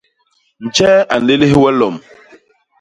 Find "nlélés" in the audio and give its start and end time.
1.19-1.53